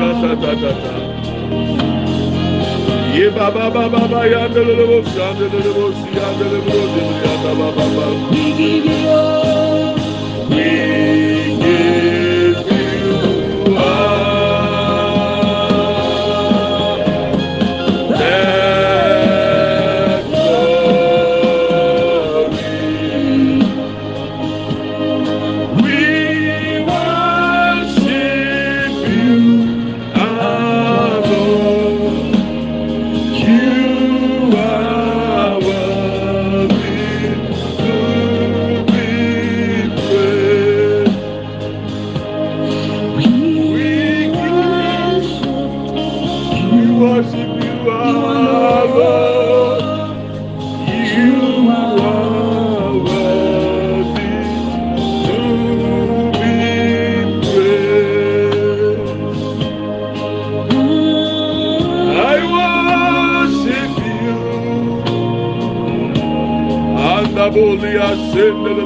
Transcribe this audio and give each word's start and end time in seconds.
kata 0.00 0.32
ta 0.42 0.52
ta 0.62 0.72
ta. 0.82 0.94
Ye. 3.16 3.30
We 8.30 8.44
give 8.58 8.86
you 8.86 9.08
all. 9.08 9.94
We 10.50 11.25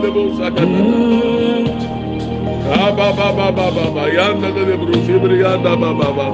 sendelebo 0.01 0.37
sakata. 0.37 0.81
Aba 2.73 3.13
baba 3.13 3.53
baba 3.53 3.91
ba 3.95 4.09
yanda 4.09 4.51
de 4.53 4.77
brusi 4.77 5.19
brianda 5.19 5.77
baba 5.77 6.13
ba. 6.13 6.27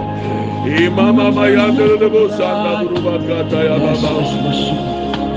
Imama 0.67 1.33
ma 1.35 1.47
yanda 1.47 1.99
de 1.99 2.09
bosanda 2.09 2.83
buruba 2.83 3.19
kata 3.27 3.65
ya 3.65 3.79
baba. 3.79 4.11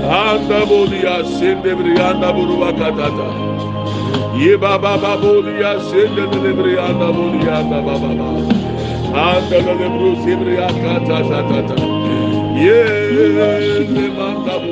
Anda 0.02 0.66
bolia 0.66 1.24
sende 1.24 1.74
brianda 1.74 2.32
buruba 2.32 2.72
katata. 2.72 3.28
Ye 4.38 4.56
baba 4.56 4.98
baba 4.98 5.16
bolia 5.20 5.80
sende 5.90 6.26
de 6.30 6.52
brianda 6.52 7.12
bolia 7.12 7.62
baba 7.70 7.98
baba. 7.98 8.28
Anda 9.14 9.58
de 9.62 9.88
brusi 9.88 10.36
brianda 10.36 10.80
kata 10.82 11.24
satata. 11.28 11.76
Ye 12.56 12.82
le 13.88 14.08
manda 14.16 14.58
bolia. 14.58 14.69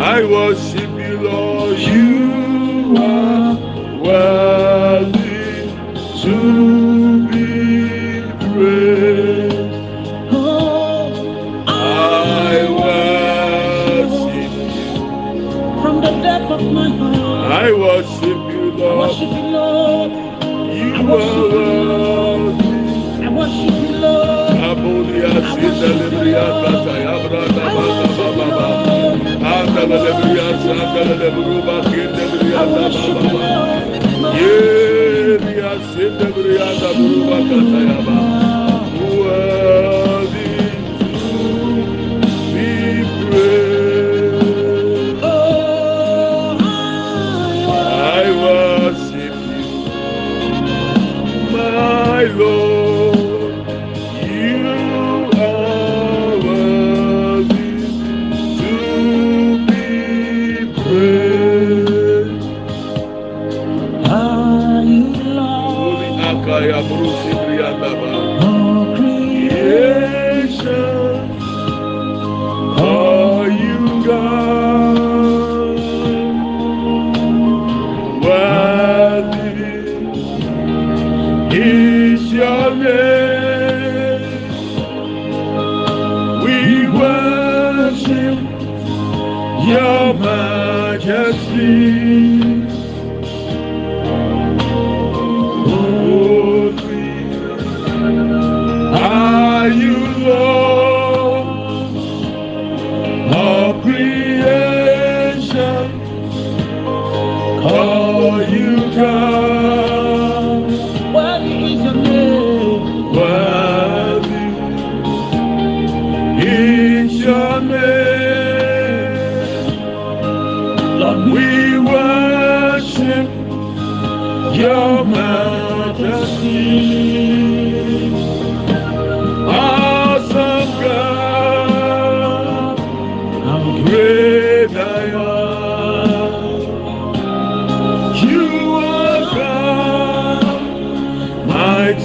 I 0.00 0.24
worship 0.24 0.90
you, 0.90 1.20
Lord. 1.20 1.78
You 1.78 2.96
are 2.96 3.56
worthy 4.00 5.18
to 6.22 6.36
be 7.28 7.46
praised. 8.38 9.74
I 11.66 12.66
worship 13.98 14.52
you. 14.76 15.82
From 15.82 15.96
the 16.00 16.12
depth 16.22 16.50
of 16.52 16.62
my 16.72 16.88
heart, 16.88 17.52
I 17.52 17.72
worship 17.72 18.40
you, 18.52 18.64
Lord. 18.72 19.12
you, 19.18 19.56
are 20.86 21.04
worthy. 21.04 22.17
Zelebriya 25.40 26.46
Tata 26.62 26.94
Yabra 26.98 27.42
Daba 27.54 27.84
Daba 27.98 28.26
Baba 28.38 28.68
Adala 29.38 29.96
Lebriya 30.04 30.46
Sadala 30.62 31.14
Lebruba 31.22 31.76
Kindebriya 31.86 32.62
Daba 32.74 33.04
Baba 33.14 33.42
Yebriya 34.34 35.70
Sindebriya 35.94 36.68
Dabruba 36.82 37.38
Tata 37.48 37.78
Yabra 37.86 38.47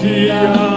mighty 0.03 0.73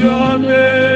your. 0.00 0.89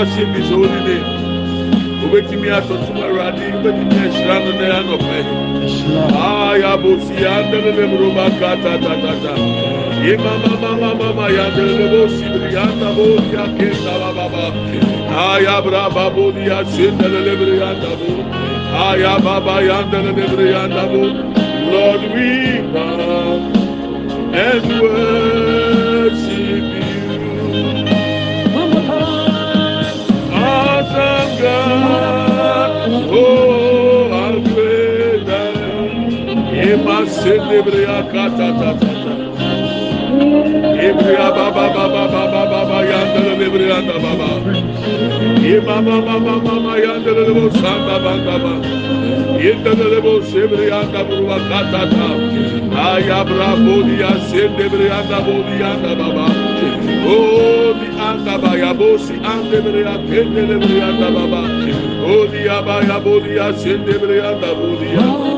Worship 0.00 0.28
His 0.32 0.48
holy 0.48 0.80
name. 0.88 1.08
Obetumi 2.04 2.48
atọtuma 2.56 3.04
awurade 3.04 3.44
obetumi 3.56 3.96
ahyira 4.04 4.36
no 4.44 4.50
na 4.58 4.66
anọpẹ. 4.78 5.18
Yes, 5.60 5.76
Lord. 5.88 6.12
Aya 6.16 6.72
bosi 6.82 7.14
andele 7.34 7.70
le 7.76 7.84
buruba 7.90 8.26
kata 8.40 8.72
ta 8.82 8.92
ta 9.02 9.12
ta. 9.22 9.32
Ima 10.12 10.32
mama 10.42 10.70
mama 10.72 10.90
mama 11.00 11.24
yandele 11.36 11.74
le 11.80 11.86
bosi 11.92 12.30
Ema 36.70 37.02
selebria 37.06 37.98
kata 38.12 38.48
tata. 38.60 38.90
Ebria 40.86 41.26
baba 41.36 41.64
baba 41.74 42.02
baba 42.12 42.42
baba 42.52 42.78
yandele 42.90 43.32
lebria 43.40 43.78
da 43.88 43.96
baba. 44.04 44.30
Ema 45.42 45.76
baba 45.82 46.14
baba 46.20 46.34
baba 46.46 46.72
yandele 46.84 47.22
lebo 47.26 47.50
samba 47.60 47.96
baba 48.04 48.14
baba. 48.26 48.52
Yandele 49.44 49.86
lebo 49.94 50.12
sebria 50.30 50.80
da 50.92 51.02
baba 51.02 51.38
kata 51.50 51.82
tata. 51.90 52.08
Aya 52.86 53.24
bravo 53.24 53.82
dia 53.88 54.12
selebria 54.30 55.00
da 55.10 55.18
bodia 55.26 55.72
da 55.82 55.92
baba. 56.00 56.26
Oh 57.02 57.74
di 57.80 57.88
anda 57.98 58.38
baya 58.38 58.72
bosi 58.74 59.18
ande 59.32 59.58
bria 59.64 59.98
kende 60.06 60.42
lebria 60.50 60.90
da 61.00 61.10
baba. 61.16 61.42
Oh 62.06 62.26
di 62.30 62.46
abaya 62.46 63.02
bodia 63.02 63.50
selebria 63.58 64.38
da 64.40 64.54
bodia. 64.54 65.29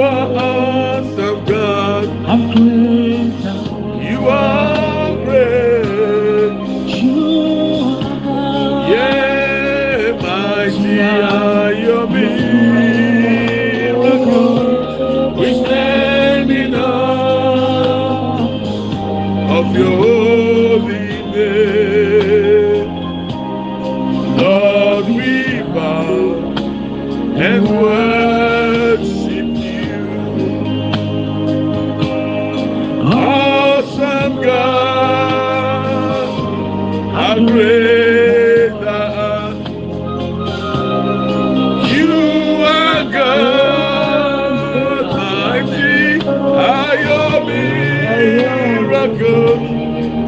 You 0.00 0.06
are 0.06 0.28
awesome 0.34 1.44
God. 1.44 2.08
great 2.54 4.10
You 4.10 4.28
are 4.30 4.59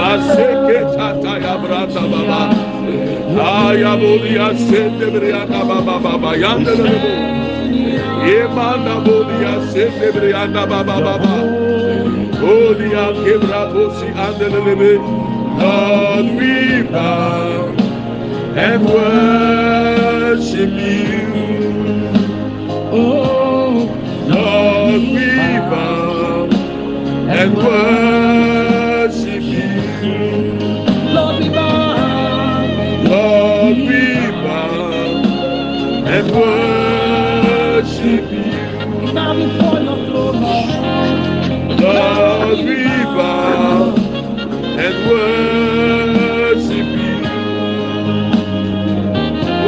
Maseke 0.00 0.78
tata 0.96 1.32
ya 1.44 1.54
branda 1.62 2.02
baba. 2.12 2.42
Aya 3.36 3.92
boli 4.00 4.34
asende 4.48 5.06
brianda 5.14 5.60
baba 5.68 5.96
baba 6.04 6.30
yanda 6.42 6.72
lebo. 6.80 7.12
Yemanda 8.28 8.94
boli 9.04 9.38
asende 9.54 10.08
brianda 10.14 10.62
baba 10.70 10.96
baba. 11.06 11.34
Holy 12.40 12.88
ake 13.04 13.34
brabosi 13.44 14.08
anda 14.26 14.48
lebe. 14.54 14.92
Lord 15.60 16.26
we 16.38 16.82
bow 16.88 17.74
and 18.56 18.82
worship 18.86 20.72
you. 20.88 21.28
Oh, 22.92 23.86
Lord, 24.32 25.02
we 25.14 25.30
bow 25.70 26.48
and 27.38 27.52
worship 27.56 28.54
you. 28.54 28.59
Lord, 31.14 31.36
we 31.42 31.48
bow. 31.50 32.66
Lord, 33.04 33.76
we 33.76 34.04
bow 34.44 34.92
and 36.06 36.26
worship 36.32 38.24
you. 38.32 39.12
Now 39.12 39.34
before 39.34 39.80
your 39.80 39.98
throne, 40.06 40.40
Lord, 41.80 42.58
we 42.58 42.84
bow 43.16 43.94
and 44.84 44.96
worship 45.10 46.88
you. 47.00 47.16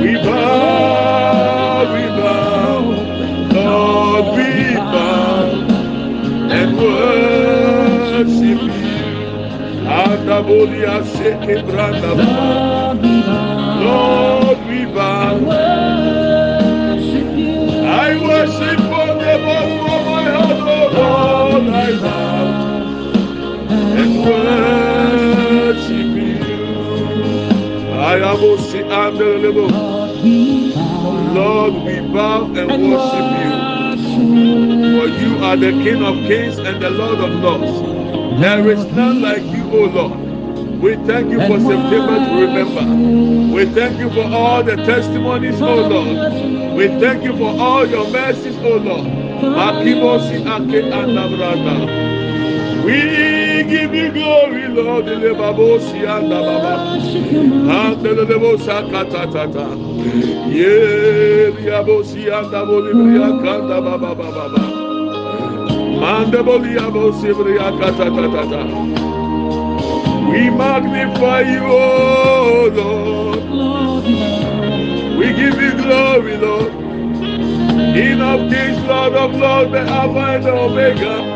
We 0.00 0.14
bow, 0.24 1.84
we 1.94 2.04
bow, 2.20 2.80
Lord, 3.54 4.26
we 4.36 4.74
bow 4.74 5.78
and 6.50 6.76
worship 6.76 8.62
you. 8.62 9.04
Andabodia 9.88 11.02
seke 11.14 11.62
branda. 11.66 12.12
Lord, 13.84 14.58
we 14.68 14.86
bow. 14.86 15.65
Lord, 31.34 31.74
we 31.84 32.00
bow 32.12 32.44
and 32.46 32.68
worship 32.90 33.28
you. 33.42 33.50
For 34.96 35.08
you 35.08 35.44
are 35.44 35.56
the 35.56 35.72
King 35.72 36.02
of 36.02 36.14
kings 36.26 36.58
and 36.58 36.82
the 36.82 36.90
Lord 36.90 37.18
of 37.18 37.30
lords. 37.42 38.40
There 38.40 38.68
is 38.70 38.84
none 38.92 39.22
like 39.22 39.42
you, 39.44 39.64
O 39.72 39.84
Lord. 39.86 40.20
We 40.80 40.96
thank 41.06 41.30
you 41.30 41.38
for 41.38 41.58
September 41.58 42.16
to 42.16 42.32
remember. 42.46 43.54
We 43.54 43.64
thank 43.66 43.98
you 43.98 44.10
for 44.10 44.24
all 44.24 44.62
the 44.62 44.76
testimonies, 44.76 45.60
O 45.62 45.74
Lord. 45.74 46.76
We 46.76 46.88
thank 47.00 47.24
you 47.24 47.36
for 47.36 47.58
all 47.58 47.86
your 47.86 48.08
mercies, 48.10 48.56
O 48.58 48.76
Lord. 48.76 49.06
Akimosi 49.66 50.36
ake 50.44 50.92
anabranda. 50.92 52.84
We 52.84 53.45
give 53.66 53.94
you 53.94 54.10
glory, 54.12 54.68
Lord. 54.68 55.06
Elebabosi 55.06 56.06
andababa. 56.06 56.74
Andelebosa 57.68 58.82
katatata. 58.90 59.66
Ye 60.48 61.50
liabosi 61.52 62.30
andaboli 62.30 62.92
briakanda 62.94 63.80
baba 63.84 64.14
baba 64.14 64.32
baba. 64.32 64.62
Mandaboli 66.00 66.76
abosi 66.78 67.32
briakatatata. 67.34 68.62
We 70.30 70.50
magnify 70.50 71.40
you, 71.40 71.62
oh 71.64 72.70
Lord. 72.74 73.42
We 75.18 75.26
give 75.32 75.60
you 75.60 75.72
glory, 75.82 76.36
Lord. 76.36 76.72
King 77.94 78.20
of 78.20 78.50
kings, 78.50 78.82
Lord 78.84 79.14
of 79.14 79.34
lords, 79.34 79.72
the 79.72 79.80
Alpha 79.80 80.18
and 80.34 80.44
the 80.44 80.52
Omega. 80.52 81.35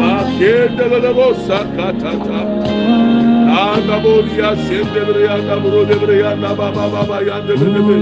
Makende 0.00 0.84
lebo 1.02 1.34
sakatata. 1.46 2.40
Anda 3.50 3.96
bolia, 4.02 4.50
sende 4.66 5.02
bria, 5.08 5.36
da 5.46 5.56
bro 5.60 5.84
de 5.84 5.96
bria, 5.96 6.30
da 6.36 6.54
baba 6.54 6.88
baba 6.88 7.18
yanda 7.28 7.54
lebo. 7.54 7.94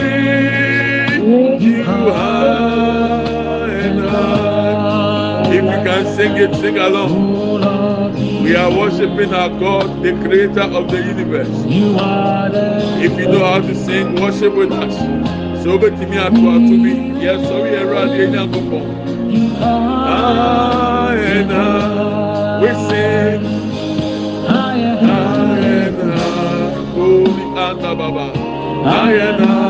lift 0.00 1.62
you 1.62 1.84
high 1.84 3.70
and 3.86 4.00
high. 4.00 5.48
If 5.48 5.64
you 5.64 5.80
can 5.86 6.04
sing 6.16 6.36
it, 6.36 6.54
sing 6.56 6.78
along. 6.78 7.35
We 8.42 8.54
are 8.56 8.70
worshiping 8.70 9.34
our 9.34 9.48
God, 9.48 10.02
the 10.02 10.12
creator 10.22 10.62
of 10.62 10.90
the 10.90 10.98
universe. 10.98 11.48
The 11.48 13.04
If 13.04 13.18
you 13.18 13.26
know 13.28 13.44
how 13.44 13.60
to 13.60 13.74
sing, 13.74 14.14
worship 14.20 14.54
with 14.54 14.72
us. 14.72 14.94
So 15.64 15.78
bet 15.78 15.98
me 15.98 16.16
at 16.16 16.32
what 16.32 16.60
to 16.60 16.82
be. 16.82 17.20
Yes, 17.20 17.46
so 17.48 17.62
we 17.62 17.74
are 17.76 17.86
ready 17.86 18.24
in 18.24 18.32
Yankopon. 18.32 19.32
you 19.32 19.54
are 19.56 20.06
High 20.06 21.16
and 21.16 21.50
high, 21.50 22.60
we 22.62 22.68
sing. 22.88 23.44
High 24.46 24.76
and 24.78 25.96
high, 26.12 26.70
holy 26.94 27.42
Anna 27.58 27.94
Baba. 27.96 28.38
High 28.88 29.12
and 29.14 29.44
high 29.44 29.65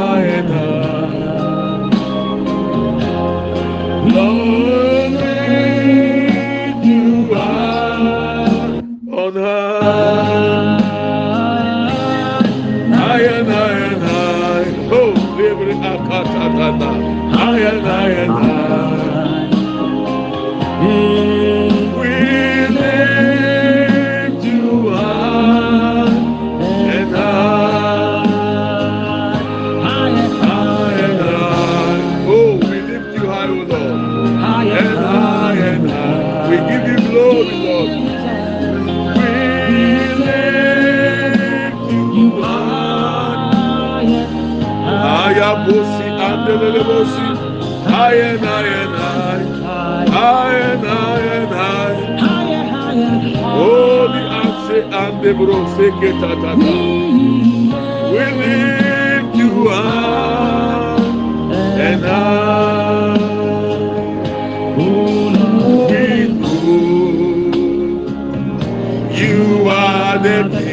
Ayabosi 45.76 46.06
andelelebosi. 46.28 47.26
High 47.86 48.20
and 48.28 48.40
high 48.40 48.66
and 48.66 48.94
high. 48.94 50.06
High 50.08 50.58
and 50.72 50.84
high 50.84 51.20
and 51.36 51.52
high. 51.52 51.96
Holy 53.56 54.22
Ase 54.40 54.78
and 54.92 55.14
the 55.22 55.30
Broseke 55.34 56.10
Tatata. 56.20 56.52
We 58.12 58.24
lift 58.40 59.32
you 59.36 59.50
high 59.68 60.96
and 61.86 62.02
high. 62.04 63.16
We 64.76 64.96
you 69.18 69.68
are 69.68 70.18
the 70.18 70.65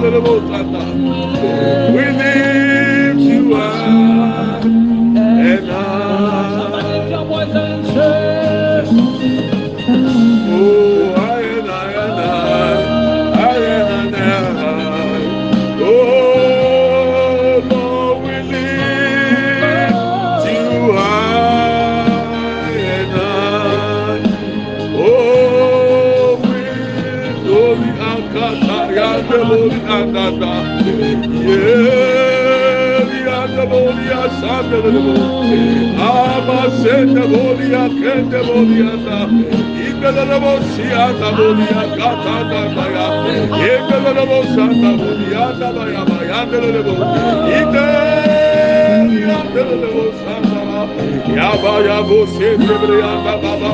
We 0.00 0.10
lift 2.12 2.47
Yanda 33.26 33.64
Bolia 33.70 34.22
Sanda 34.40 34.78
Ama 36.08 36.60
Senda 36.82 37.24
Bolia 37.32 37.84
Kende 38.00 38.40
Bolianda. 38.48 39.18
Ikalabo 39.86 40.52
Sianda 40.72 41.28
Bolia 41.36 41.82
Kata 41.96 42.36
Daya. 42.50 43.06
Ikalabo 43.72 44.38
Sanda 44.54 44.90
Bolianda 45.00 45.68
Baya 45.76 46.02
Bayanda 46.10 46.58
Lebo. 46.74 46.94
Ike 47.58 47.86
Yanda 49.24 49.62
Lebo 49.82 50.04
Sanda. 50.20 50.60
Yaba 51.38 51.72
Yabo 51.88 52.18
Senda 52.36 52.74
Brianda 52.82 53.34
Baba. 53.42 53.70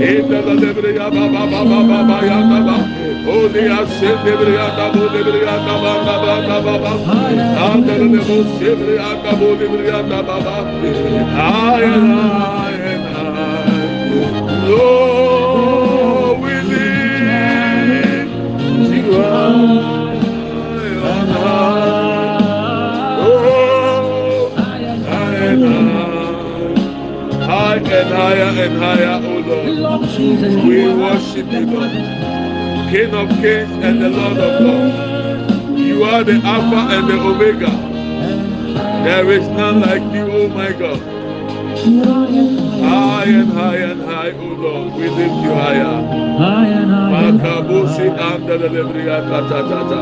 Ita 0.00 0.38
Lebriya 0.60 1.06
Baba 1.10 1.42
Baba 1.50 1.78
Baba 1.88 2.16
Yanda 2.26 2.58
Baba. 2.66 2.95
Olia 3.26 3.80
Senda 3.98 4.32
Brianda 4.38 4.86
Bolia 4.92 5.22
Brianda 5.26 5.74
Baba 5.82 6.14
Baba 6.26 6.62
Baba. 6.66 6.92
Anda 7.66 7.94
Lebo 7.98 8.36
Senda 8.58 8.84
Brianda 8.84 9.30
Bolia 9.38 9.68
Brianda 9.68 10.18
Baba. 10.26 10.54
I 11.36 11.82
and 11.82 12.12
I 12.12 12.72
and 12.72 13.06
I. 13.16 14.68
Lord, 14.68 16.40
we 16.40 16.54
you 18.92 19.22
and 21.04 21.30
high. 21.30 23.18
Oh, 23.20 24.52
high 24.56 24.78
and 24.84 25.04
high. 25.64 27.46
High 27.46 27.76
and 27.76 28.10
higher 28.14 28.52
and 28.64 28.76
higher, 28.78 29.18
oh 29.22 29.38
Lord. 29.46 29.66
We 30.64 30.78
worship 30.94 31.48
you, 31.52 31.64
Lord. 31.66 32.35
King 32.90 33.14
of 33.14 33.28
kings 33.40 33.72
and 33.84 34.00
the 34.00 34.08
Lord 34.08 34.38
of 34.38 34.60
lords. 34.62 35.80
You 35.80 36.04
are 36.04 36.22
the 36.22 36.40
Alpha 36.44 36.94
and 36.94 37.08
the 37.08 37.18
Omega. 37.20 37.70
There 39.04 39.30
is 39.32 39.48
none 39.48 39.80
like 39.80 40.02
you, 40.14 40.30
oh 40.30 40.48
my 40.48 40.72
God. 40.72 41.00
High 42.82 43.24
and 43.24 43.52
high 43.52 43.76
and 43.76 44.02
high, 44.02 44.30
oh 44.30 44.54
Lord. 44.64 44.94
We 44.94 45.08
lift 45.08 45.34
you 45.44 45.52
higher. 45.54 46.26
Makabusi 47.12 48.06
la 48.16 48.36
lebria 48.38 49.18
katatata. 49.28 50.00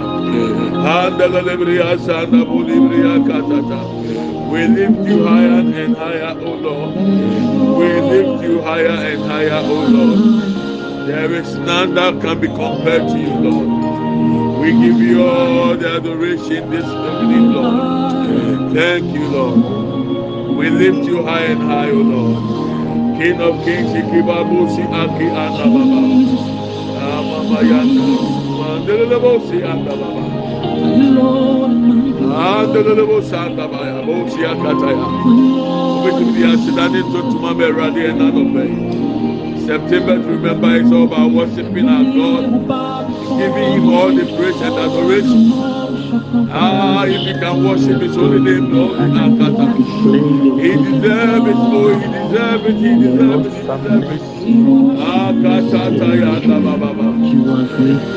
Anda 0.85 1.29
la 1.29 1.41
lebria 1.41 1.99
sanda 1.99 2.45
bulibria 2.45 3.19
katata. 3.27 4.05
We 4.51 4.69
lift 4.69 5.09
you 5.09 5.25
higher 5.25 5.61
and 5.83 5.97
higher, 5.97 6.39
O 6.39 6.55
Lord. 6.55 6.95
We 6.95 8.01
lift 8.01 8.45
you 8.45 8.63
higher 8.63 8.87
and 8.87 9.23
higher, 9.23 9.63
O 9.65 9.87
Lord. 9.89 10.54
There 11.07 11.33
is 11.35 11.55
none 11.59 11.95
that 11.97 12.19
can 12.23 12.41
be 12.41 12.47
compared 12.49 13.09
to 13.09 13.19
you, 13.19 13.35
Lord. 13.35 13.69
We 14.61 14.73
give 14.73 14.99
you 15.01 15.29
all 15.29 15.77
the 15.77 15.97
adoration 15.97 16.71
this 16.71 16.87
evening, 16.87 17.53
Lord. 17.53 18.73
Thank 18.73 19.13
you, 19.13 19.29
Lord. 19.29 20.57
We 20.57 20.71
lift 20.71 21.07
you 21.07 21.23
high 21.23 21.45
and 21.45 21.63
high, 21.63 21.91
O 21.91 21.95
Lord. 21.95 23.21
King 23.21 23.39
of 23.39 23.63
kings, 23.65 23.91
Ikibabusi 23.93 24.85
Aki 24.89 25.29
Anababa. 25.29 26.01
Mandelebosi 28.59 29.61
Andababa. 29.61 30.25
Andelebosi. 32.33 33.35
September 39.67 40.17
to 40.17 40.29
remember 40.29 40.75
is 40.77 40.93
all 40.93 41.05
about 41.05 41.31
worshiping 41.33 41.89
our 41.89 42.05
God, 42.05 42.43
giving 43.39 43.73
Him 43.73 43.89
all 43.89 44.13
the 44.13 44.25
praise 44.37 44.61
and 44.61 44.75
adoration. 44.75 45.51
Ah, 46.53 47.05
if 47.07 47.27
you 47.27 47.35
can 47.41 47.65
worship 47.65 48.03
His 48.03 48.15
holy 48.15 48.41
name, 48.41 48.73
Lord, 48.73 48.99
Akata. 48.99 49.75
He 50.61 50.71
deserves 50.85 51.49
it, 51.49 51.57
oh, 51.57 51.99
He 51.99 52.07
deserves 52.13 52.65
it, 52.67 52.77
He 52.77 52.93
deserves 53.01 53.47
it, 53.47 53.53
He 53.55 53.65
deserves 53.73 54.21
it. 54.21 54.35
Akatata 55.01 56.09
yanda 56.21 56.59
baba. 56.61 57.09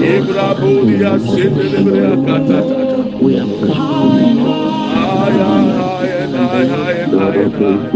Ibrabudia 0.04 1.20
sindelebre 1.20 2.02
akatata. 2.14 3.22
We 3.22 3.36
have 3.36 3.48
come 3.48 3.72
High 3.72 4.20
and 4.20 4.40
high 4.40 5.60
and 5.60 5.87
high, 6.58 6.66
high 6.66 6.92
and 6.94 7.14
high 7.14 7.36
and 7.36 7.54
high. 7.54 7.90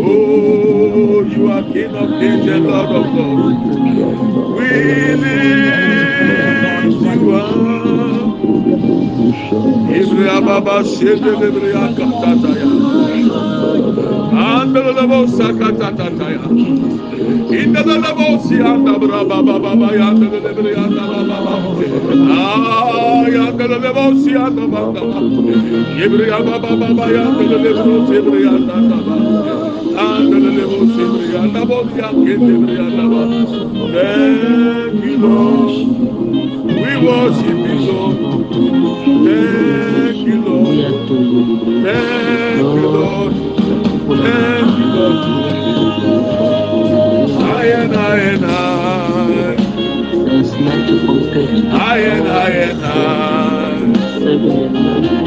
Oh, 0.00 1.22
you 1.22 1.50
are 1.50 1.62
King 1.62 1.94
of 1.94 2.10
kings 2.18 2.46
and 2.48 2.66
Lord 2.66 2.90
of 2.90 3.14
lords. 3.14 3.76
We 4.56 4.68
lift 5.14 5.62
you 7.02 7.34
up. 7.34 7.54
Ibra 9.94 10.36
baba 10.44 10.76
sindelebre 10.84 11.70
akatata 11.84 12.50
ya. 12.58 12.66
Andalabo 14.34 15.20
sakatata 17.24 17.48
ya. 17.50 17.64
Indalabo 17.64 18.38
si 18.42 18.54
anda 18.60 18.98
braba 18.98 19.42
baba 19.42 19.58
baba 19.58 19.88
ya 19.94 20.08
andalabo 20.08 20.68
anda 20.76 21.02
baba 21.06 21.24
baba. 21.24 21.54
Ah, 22.30 23.26
ya 23.28 23.42
andalabo 23.48 24.04
si 24.22 24.30
anda 24.36 24.66
baba 24.66 24.92
baba. 24.92 25.20
Ibra 26.04 26.38
baba 26.44 26.76
baba 26.76 27.06
ya 27.12 27.24
andalabo 27.24 28.06
si 28.06 28.14
ibra 28.14 28.50
anda 28.50 28.96
baba. 29.06 29.16
Andalabo 29.96 30.78
si 30.94 31.02
ibra 31.02 31.40
anda 31.42 31.62
baba 31.64 31.90
ya 31.96 32.08
kende 32.10 32.52
ibra 32.54 32.84
anda 32.86 33.04
baba. 33.08 33.38
Thank 33.94 35.04
you 35.04 35.16
Lord. 35.18 35.72
We 36.66 36.92
worship 37.06 37.58
you 37.68 37.78
Lord. 37.88 38.16
Thank 39.24 40.26
you 40.26 40.36
Lord. 40.44 40.76
Thank 41.84 42.58
you 42.58 42.88
Lord. 42.88 43.32
Thank 44.24 44.78
you 44.78 44.86
Lord. 44.94 45.20
High. 47.28 47.64
High 51.70 51.98
and 51.98 52.26
high 52.26 52.50
and 52.50 52.80
high. 52.82 53.78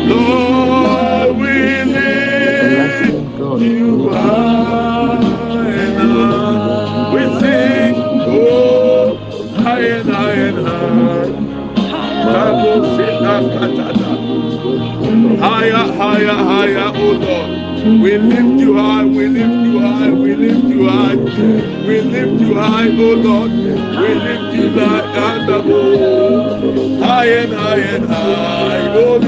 Lord, 0.07 1.37
we 1.37 1.83
lift 1.93 3.39
you 3.61 4.09
high 4.09 5.17
and 5.67 5.97
high. 5.97 7.13
We 7.13 7.21
sing, 7.39 7.95
oh. 8.27 9.17
Tabu 12.23 12.73
sita 12.95 13.35
katata. 13.53 14.11
Higher, 15.39 15.85
higher, 15.99 16.37
higher, 16.49 16.91
oh 16.95 17.11
Lord. 17.23 17.76
We 17.87 18.17
lift 18.17 18.59
you 18.59 18.75
high, 18.77 19.05
we 19.05 19.27
lift 19.29 19.65
you 19.65 19.79
high, 19.79 20.11
we 20.11 20.35
lift 20.35 20.65
you 20.65 20.87
high, 20.89 21.15
we 21.15 22.01
lift 22.01 22.41
you 22.41 22.53
high, 22.53 22.89
oh 22.89 23.13
Lord. 23.15 23.51
We 23.51 24.13
lift 24.13 24.55
you 24.55 24.69
high 24.71 25.03
and 25.15 25.49
above. 25.49 26.99
High 27.01 27.25
and 27.27 27.53
high 27.53 27.79
and 27.79 28.05
high, 28.05 28.87
oh. 28.93 29.21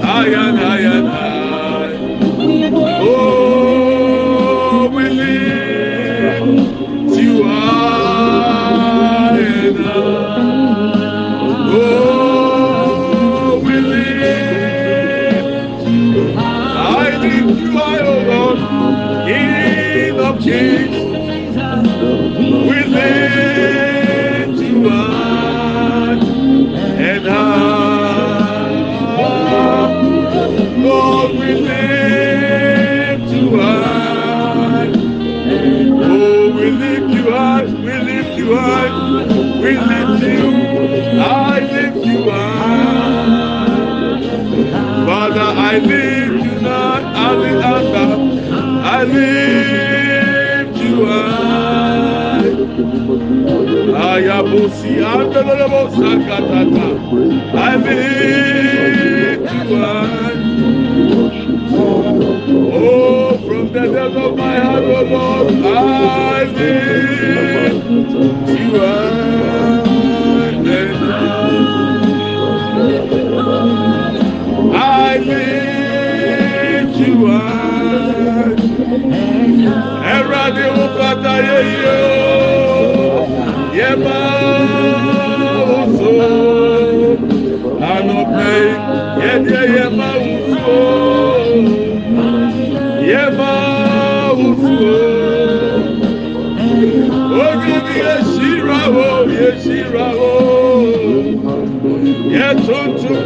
High 0.00 0.26
and 0.26 0.58
high 0.58 0.80
and 0.80 1.06
high. 1.06 1.94
Oh, 3.00 3.39
I 45.70 45.78
lift 45.78 46.44
you 46.46 46.60
now, 46.62 46.94
I 47.14 47.36
lift 47.36 47.54
you 47.54 48.00
I 48.82 49.04
lift 49.04 50.78
you 50.82 51.06
high. 51.06 52.50
Ayabusi 54.08 54.92
andalabo 55.12 55.82
sakatata. 55.94 56.86
I 57.54 57.76
lift 57.76 59.52
you 59.52 59.76
high. 59.76 60.38
Oh, 62.74 63.38
from 63.46 63.64
the 63.72 63.82
depth 63.92 64.16
of 64.16 64.36
my 64.36 64.56
heart, 64.58 64.82
oh 64.82 65.02
Lord, 65.04 65.48
I 65.64 66.42
lift 66.46 66.79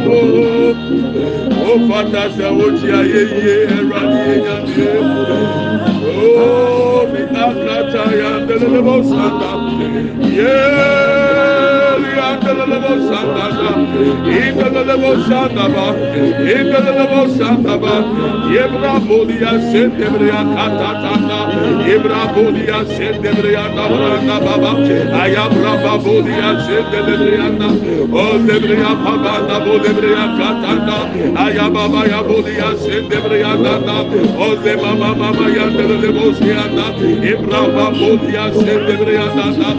yɛtontom 0.05 0.77
wo 1.61 1.71
wofata 1.77 2.23
sɛ 2.35 2.47
wokyia 2.57 2.99
yɛyie 3.11 3.55
awurade 3.75 4.19
yɛnyame 4.27 4.87
o 6.05 7.07
mi 7.11 7.21
akrata 7.45 8.03
yandelelebo 8.21 8.95
sanda 9.09 9.51
yeli 10.37 12.09
yandelelebo 12.19 12.93
sanda 13.09 13.45
da 13.57 13.69
indelelebo 14.41 15.11
sanda 15.27 15.65
ba 15.73 15.85
indelelebo 16.53 17.21
sanda 17.37 17.75
ba 17.83 17.93
yebra 18.53 18.93
bolia 19.07 19.51
sendebriya 19.71 20.41
katatanda 20.55 21.34
Yebra 21.87 22.21
bolia 22.33 22.79
sendebreya 22.95 23.65
dabra 23.75 24.21
na 24.27 24.39
baba. 24.39 24.71
Ayabra 25.21 25.73
babolia 25.83 26.49
sendebreya 26.65 27.49
na. 27.59 27.67
O 28.21 28.37
debreya 28.47 28.91
baba 29.03 29.33
na 29.47 29.57
bo 29.65 29.77
debreya 29.79 30.25
katanda. 30.37 30.97
Ayababa 31.43 32.01
ya 32.07 32.21
bolia 32.23 32.69
sendebreya 32.83 33.53
na 33.63 33.73
na. 33.87 33.97
O 34.45 34.55
de 34.63 34.75
mama 34.77 35.15
mama 35.15 35.45
ya 35.57 35.65
debreya 35.77 36.11
bosia 36.17 36.63
na. 36.75 36.85
Ebra 37.31 37.61
babolia 37.75 38.45
sendebreya 38.53 39.27
na 39.35 39.45
na. 39.59 39.69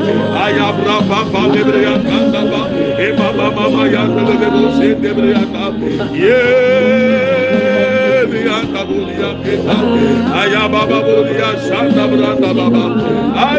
Ayabra 0.45 0.97
baba 1.11 1.43
debreya 1.55 1.95
katanda. 2.09 2.63
E 2.99 3.13
mama 3.19 3.51
mama 3.57 3.83
ya 3.89 4.05
debreya 4.07 4.51
bosia 4.51 4.95
debreya 4.95 5.43
na. 5.53 5.65
Yeah. 6.17 7.16
I 8.77 8.83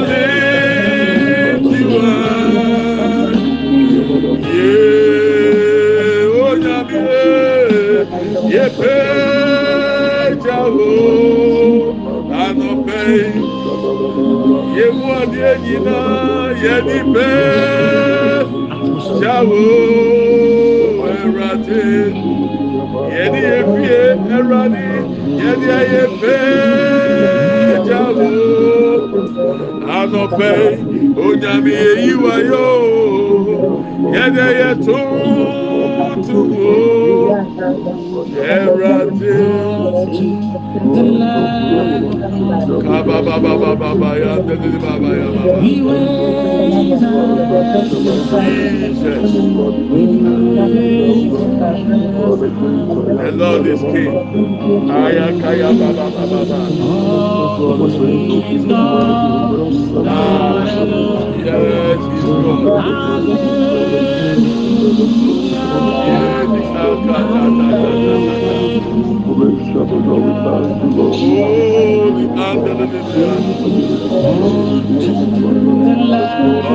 lift 0.00 0.16
you 1.76 2.00
high. 2.00 2.16
Yeah, 8.48 8.68
oh 8.78 9.45
Lord, 10.68 11.96
and 12.42 12.62
obey. 12.62 13.32
Yewu 14.76 15.04
adie 15.20 15.50
nyina 15.62 15.98
yẹni 16.62 16.98
bẹ́ẹ̀ 17.14 18.44
ṣàwó 19.20 19.62
ẹ̀rọ̀dé. 21.12 21.84
Yẹni 23.14 23.40
efie 23.56 24.00
ẹ̀rọ̀dé 24.36 24.86
yẹni 25.40 25.66
ayé 25.78 26.02
bẹ́ẹ̀ 26.20 27.78
ṣàwó 27.88 28.28
and 29.98 30.14
obey. 30.22 30.62
Onyami 31.24 31.72
eyi 31.88 32.12
wayo 32.22 32.66
yẹni 34.14 34.40
ẹyẹ. 34.48 34.66
Ẹwurade. 37.66 39.34
Kaba 42.84 43.22
baba 43.22 43.38
baba 43.42 43.74
baba 43.74 43.94
baba. 43.94 45.06
Jesus. 48.36 49.32
The 53.18 53.30
Lord 53.34 53.66
is 53.66 53.80
King. 53.80 54.90
Aya 54.90 55.26
kaya 55.40 55.70
baba 55.74 56.06
baba 56.10 56.44
baba. 56.46 56.60
Ah, 60.06 60.64
yes, 61.42 62.00
He's 62.10 62.24
Lord. 62.24 62.86
Yes, 66.06 66.66
under 66.76 67.12
the 67.14 67.55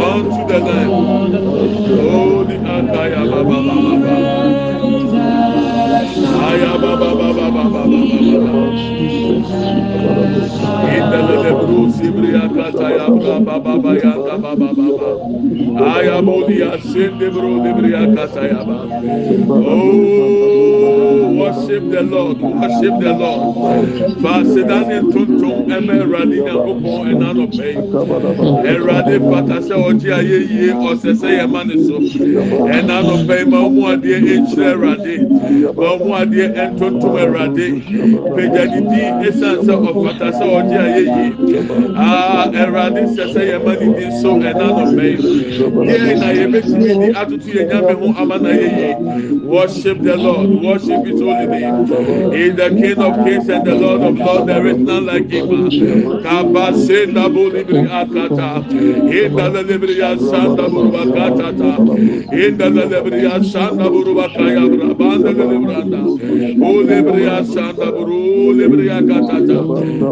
Unto 0.03 0.41
the 0.47 0.59
Lamb. 0.59 0.91
Holy 2.01 2.57
under 2.65 3.07
ya 3.09 3.23
baba 3.25 3.57
Oh, 19.49 21.33
worship 21.37 21.89
the 21.91 22.01
Lord, 22.03 22.41
worship 22.41 22.99
the 22.99 23.13
Lord. 23.13 23.55
Fasidani 24.21 25.01
tuntum 25.11 25.71
eme 25.71 26.03
radi 26.11 26.39
na 26.45 26.53
kupo 26.53 27.05
enano 27.05 27.47
pay. 27.47 27.75
Erade 28.71 29.19
fata 29.31 29.61
se 29.61 29.73
oji 29.73 30.11
aye 30.11 30.39
yie 30.49 30.73
osese 30.73 31.29
ye 31.37 31.45
mani 31.47 31.83
so. 31.87 31.99
Enano 31.99 33.25
pay 33.27 33.43
ma 33.45 33.57
omu 33.65 33.87
adie 33.87 34.19
rade. 34.75 35.15
Ma 35.75 35.85
omu 36.11 36.15
adie 36.15 36.47
entuntum 36.55 37.17
erade. 37.17 37.81
Pejani 38.35 38.81
di 38.89 39.01
esanse 39.27 39.71
ofata 39.71 40.31
se 40.33 40.43
oji 40.43 40.77
aye 40.77 41.03
yie. 41.03 41.27
Ah, 41.95 42.49
erade 42.53 43.07
sese 43.15 43.45
ye 43.45 43.57
mani 43.57 43.93
di 43.93 44.21
so 44.21 44.35
enano 44.35 44.95
pay. 44.95 45.15
Ye 45.87 46.15
na 46.15 46.29
ye 46.31 46.47
betimi 46.47 46.93
di 46.99 47.13
atutu 47.13 47.53
ye 47.53 47.65
nyame 47.65 47.93
ho 47.93 48.13
amana 48.21 48.49
ye 48.49 48.67
yie. 48.67 48.95
Worship 49.43 50.01
the 50.01 50.15
Lord, 50.17 50.49
worship 50.63 51.05
His 51.05 51.19
holy 51.19 51.47
name. 51.47 52.31
He 52.31 52.43
is 52.47 52.55
the 52.55 52.69
King 52.69 52.99
of 52.99 53.25
Kings 53.25 53.49
and 53.49 53.65
the 53.65 53.75
Lord 53.75 54.01
of 54.01 54.17
Lords. 54.17 54.45
There 54.47 54.67
is 54.67 54.77
none 54.77 55.05
like 55.05 55.29
Him. 55.29 55.47
Kabasenda 56.23 57.29
bulibri 57.29 57.87
akata, 57.87 58.63
inda 59.11 59.49
lelebri 59.49 60.01
asanda 60.01 60.67
burubakata 60.69 61.51
ta, 61.57 61.77
inda 62.31 62.67
lelebri 62.69 63.23
asanda 63.27 63.85
burubakaya 63.89 64.67
brabanda 64.69 65.31
lelebranda, 65.33 66.00
Olebria 66.01 67.43
Santa 67.45 67.91
Buru, 67.91 68.49
Olebria 68.51 69.01
Catata, 69.01 69.57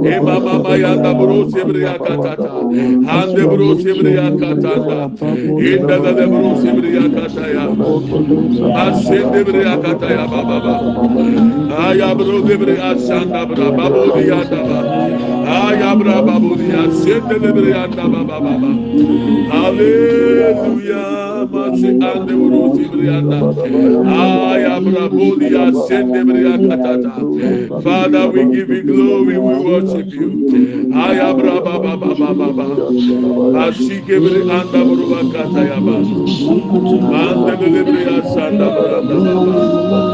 Eba 0.06 0.40
Baba 0.40 0.78
Yanda 0.78 1.14
Buru, 1.14 1.50
Sebria 1.52 1.98
Catata, 1.98 2.50
Hande 3.08 3.44
Buru, 3.48 3.76
Sebria 3.82 4.32
Catata, 4.40 5.10
Inda 5.60 5.98
de 6.16 6.26
Buru, 6.28 6.52
Sebria 6.62 7.10
Cataya, 7.10 7.66
Ascende 8.86 9.44
Bria 9.46 9.78
Cataya 9.78 10.26
Baba, 10.28 10.80
Ayabru 11.70 12.42
Debria 12.44 12.98
Santa 13.00 13.46
Bra, 13.46 13.72
Babu 13.72 14.12
Diataba, 14.14 14.80
Ayabra 15.46 16.22
Babu 16.26 16.56
Dia, 16.56 16.92
Sende 16.92 17.40
Debria 17.40 17.88
Baba 17.88 18.24
Baba, 18.24 18.72
Hallelujah. 19.52 21.29
Masi 21.52 21.90
ande 22.10 22.34
buru 22.40 22.62
sibri 22.76 23.08
anda, 23.10 23.38
aya 24.06 24.80
brabo 24.82 25.36
dia 25.40 25.66
sende 25.88 26.22
bri 26.28 26.46
Father 27.84 28.30
we 28.30 28.42
give 28.56 28.70
you 28.70 28.84
glory, 28.84 29.38
we 29.38 29.56
worship 29.66 30.08
you, 30.14 30.30
aya 30.94 31.34
braba 31.34 31.76
baba 31.84 32.14
baba 32.16 32.48
baba, 32.54 32.66
asike 33.66 34.16
bri 34.24 34.42
anda 34.58 34.80
buru 34.86 35.06
akata 35.22 35.62
ya 35.70 35.80
ba, 35.82 35.96
ande 37.22 37.54
libri 37.74 38.04
asanda 38.06 38.68
branda 38.76 39.16
baba. 39.26 40.10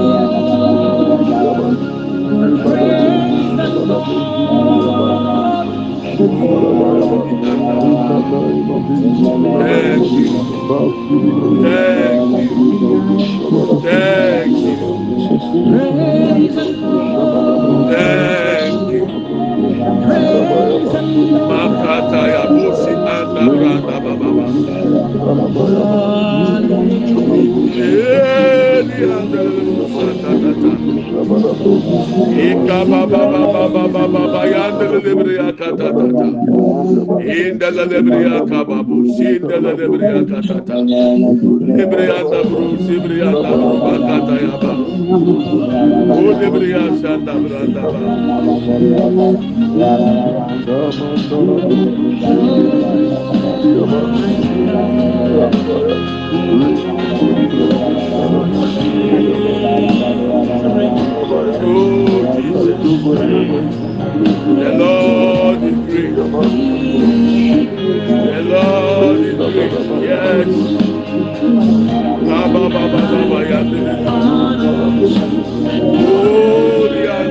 Thank 6.17 6.31
you. 6.31 6.37
Thank 13.83 14.59
you. 14.59 14.75
Thank 17.91 18.91
you. 18.91 19.05
Anda 23.05 23.45
branda 23.55 23.97
baba. 24.03 24.31
Eli 25.55 26.64
Ika 32.49 32.85
baba 32.85 33.21
baba 33.31 33.63
baba 33.73 34.03
baba 34.13 34.41
yandele 34.53 34.97
lebriya 35.05 35.47
katatata. 35.59 36.27
Indele 37.37 37.83
lebriya 37.91 38.35
kababu. 38.49 38.95
Sindele 39.15 39.71
lebriya 39.79 40.19
katata. 40.29 40.75
Lebriya 41.77 42.19
da 42.31 42.39
bru 42.43 42.77
sibriya 42.85 43.31
da 43.43 43.51
bru 43.57 43.73
bakata 43.85 44.35
yaba. 44.45 44.71
O 46.17 46.19
lebriya 46.39 46.83
sanda 47.01 47.33
branda 47.43 47.83
ba. 47.91 47.99
Oh 50.67 50.91
Jesus. 50.91 51.75
The 62.55 62.61
Lord 64.77 65.63
is 65.63 65.75
great. 65.85 66.15
The 67.75 68.41
Lord 68.43 69.19
is 69.19 69.35
great. 69.35 69.71
Yes. 70.01 70.47
Baba 72.27 72.61
baba 72.69 72.99
baba 73.11 73.39
yandele. 73.49 73.93
Oh 76.07 76.87
the. 76.93 77.25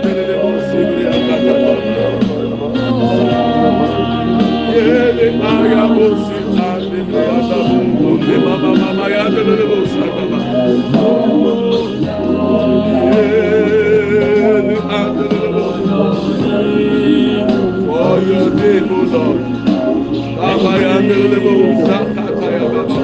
Le 8.27 8.39
mama 8.39 8.75
your 18.29 18.51
name, 18.55 18.91
O 18.91 19.03
Lord. 19.13 19.41
Baba 20.37 20.73
yandele 20.83 21.39
bo 21.45 21.53
sakata 21.87 22.49
ya 22.57 22.65
baba. 22.73 22.99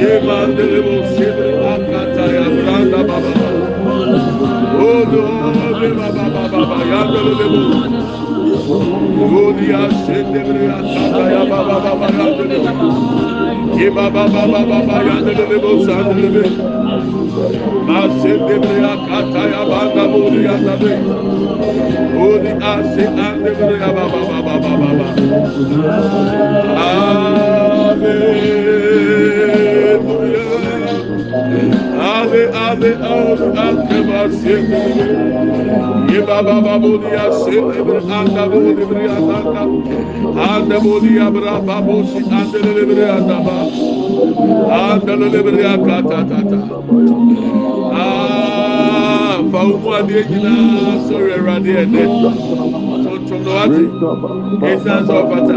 Ye 0.00 0.12
mandele 0.26 0.80
bo 0.84 0.94
sibri 1.12 1.52
akata 1.72 2.24
ya 2.34 2.44
branda 2.56 3.00
baba. 3.08 3.32
Oh 4.84 5.02
Lord, 5.12 5.96
baba 5.96 6.24
baba 6.30 6.42
baba 6.52 6.78
yandele 6.92 7.46
bo. 7.52 7.62
Gloria 8.70 9.90
sende 10.06 10.40
bre 10.46 10.64
akata 10.70 11.24
ya 11.32 11.42
baba 11.50 11.76
baba 11.84 12.08
yandele. 12.18 12.58
Ye 13.78 13.88
baba 13.90 14.22
baba 14.28 14.60
baba 14.70 14.96
yandele 15.06 15.56
bo 15.62 15.70
sandele 15.84 16.28
bo. 16.34 16.44
Masende 17.88 18.56
bre 18.62 18.78
akata 18.92 19.42
ya 19.52 19.62
banda 19.70 20.04
bo 20.12 20.20
yandele. 20.46 20.92
Odi 22.26 22.52
baba 23.96 24.18
baba 24.22 24.38
baba 24.46 24.72
baba. 24.80 25.06
Hallelujah. 26.78 28.30
Ale 32.00 32.42
ale 32.54 32.90
Ibaba 36.16 36.54
babulia 36.60 37.24
sebe 37.44 37.96
anda 38.18 38.42
bulibri 38.50 39.06
anda 39.16 39.38
anda 40.50 40.76
bulia 40.80 41.30
braba 41.30 41.76
bosi 41.86 42.18
anda 42.38 42.58
libri 42.58 43.04
anda 43.04 43.36
ba 43.46 43.56
anda 44.90 45.14
libri 45.16 45.62
akata 45.72 46.18
tata 46.30 46.58
ah 47.94 49.38
faumu 49.52 49.90
adie 49.98 50.22
nyina 50.30 50.52
sori 51.06 51.30
erade 51.38 51.72
ene 51.82 52.02
tuntum 53.04 53.40
no 53.44 53.52
ati 53.62 53.84
esan 54.72 55.06
so 55.06 55.18
fata. 55.30 55.56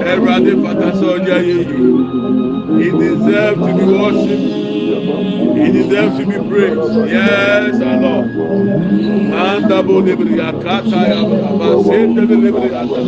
Eh, 0.00 0.12
erade 0.12 0.52
fata 0.64 0.88
so 0.98 1.06
oja 1.16 1.36
yeyi 1.48 1.64
he 2.80 2.88
deserve 2.98 3.58
to 3.60 3.70
be 3.76 3.84
worshipped. 3.92 5.37
He 5.58 5.72
deserves 5.72 6.18
to 6.18 6.26
be 6.26 6.36
praised. 6.48 7.10
Yes, 7.10 7.80
our 7.82 8.00
Lord. 8.00 8.26
Mandabo 9.28 10.00
libri 10.04 10.38
akata 10.40 11.08
ya 11.08 11.22
baba 11.24 11.82
sende 11.84 12.22
libri 12.26 12.70
ata. 12.74 13.02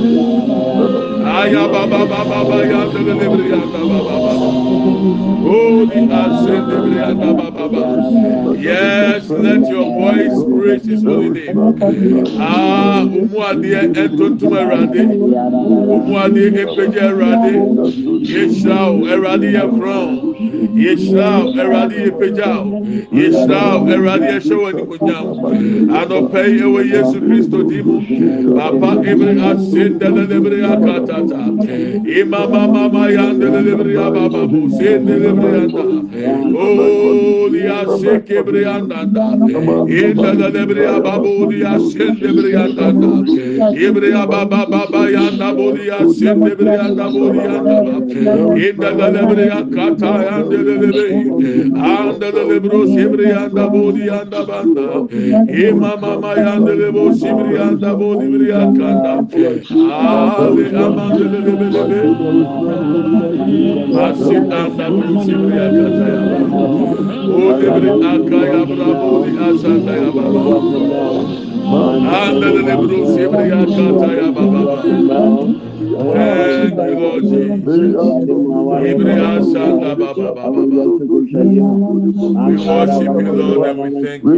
Aya 1.27 1.69
baba 1.69 2.07
baba 2.07 2.25
baba 2.25 2.57
ya 2.67 2.81
sende 2.93 3.15
libri 3.21 3.53
ata 3.53 3.81
baba 3.91 4.17
baba. 4.25 4.51
Holy 5.41 6.01
ascend 6.11 6.67
libri 6.69 6.99
ata 6.99 7.35
baba 7.35 7.69
baba. 7.69 8.57
Yes, 8.59 9.29
let 9.31 9.61
your 9.69 9.85
voice 9.85 10.39
praise 10.45 10.85
His 10.87 11.03
holy 11.03 11.31
name. 11.31 11.59
Ah, 12.39 13.03
umuadie 13.05 13.79
entontuma 13.95 14.61
erade. 14.61 15.03
Umuadie 15.97 16.51
epeje 16.63 17.01
erade. 17.01 17.55
Yeshua 18.23 19.01
erade 19.13 19.53
yefron. 19.53 20.30
Yeshua 20.75 21.55
erade 21.57 21.97
ye 22.05 22.11
pejao. 22.11 22.83
Yeshua 23.13 23.87
erade 23.89 24.33
ye 24.33 24.41
show 24.41 24.71
ni 24.71 24.83
kunyam. 24.83 25.27
Anọpẹ 25.99 26.43
yi 26.49 26.61
ewe 26.61 26.83
Yesu 26.89 27.21
Kristo 27.21 27.63
di 27.69 27.83
mu. 27.83 28.01
Papa 28.57 28.91
ebere 29.05 29.35
asende 29.41 30.09
lebre 30.09 30.59
akatata. 30.65 31.43
Imama 32.21 32.63
mama 32.69 33.11
yande 33.11 33.47
lebre 33.67 33.97
ababa 33.97 34.47
bu 34.47 34.71
sende 34.71 35.15
lebre 35.19 35.51
anda. 35.63 35.85
Oh, 36.57 37.49
di 37.51 37.63
aseke 37.79 38.35
lebre 38.35 38.65
anda. 38.67 39.01
Inde 39.87 40.31
lebre 40.55 40.87
ababa 40.87 41.47
di 41.51 41.65
asende 41.65 42.29
lebre 42.33 42.55
anda. 42.57 42.89
Ibre 43.77 44.13
ababa 44.15 44.67
baba 44.67 45.11
yanda 45.11 45.53
bu 45.55 45.73
di 45.77 45.91
asende 45.91 46.55
lebre 46.59 46.77
yandelebe 50.31 50.89
andelebe 51.75 52.57
bro 52.61 52.87
sibri 52.87 53.25
yanda 53.31 53.63
e 53.67 53.71
bodi 53.73 54.03
yanda 54.11 54.41
banda 54.49 54.87
ima 55.67 55.93
mama 56.03 56.31
yandele 56.45 56.87
bo 56.95 57.05
sibri 57.15 57.55
yanda 57.59 57.91
bodi 57.99 58.27
bri 58.33 58.47
yakanda 58.51 59.13
ale 59.91 60.65
amandelebe 60.85 61.53
lebe. 61.75 62.01
Masit 63.95 64.47
anda 64.61 64.87
bro 64.91 65.11
sibri 65.25 65.55
yakanda 65.61 66.07
ya 66.15 66.23
o 67.35 67.47
debri 67.61 67.91
akaya 68.13 68.61
bravo 68.71 69.11
di 69.25 69.33
asanda 69.49 69.93
ya 70.03 70.11
baba 70.17 70.43
andelebe 72.23 72.75
bro 72.83 72.99
sibri 73.13 73.45
yakanda 73.53 74.09
ya 74.21 74.29
baba. 74.37 74.63
Thank 75.81 75.97
you 75.97 76.71
Lord 76.95 77.25
Jesus. 77.25 77.65
We 82.47 82.57
worship 82.69 83.17
you 83.21 83.33
Lord 83.33 83.69
and 83.69 83.79
we 83.81 83.89
thank 84.05 84.23
you. 84.25 84.31